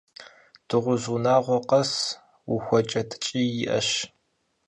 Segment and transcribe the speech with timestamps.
[0.67, 1.91] Дыгъужь унагъуэ къэс
[2.53, 3.89] ухуэкӏэ ткӏий иӏэщ.